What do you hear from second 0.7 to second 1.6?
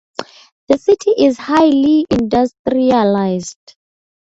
city is